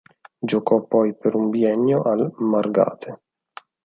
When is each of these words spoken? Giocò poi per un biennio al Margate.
Giocò 0.39 0.81
poi 0.87 1.15
per 1.15 1.35
un 1.35 1.51
biennio 1.51 2.01
al 2.01 2.33
Margate. 2.37 3.21